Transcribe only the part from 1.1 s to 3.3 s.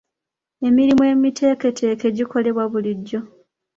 emiteeketeeke gikolebwa bulijjo.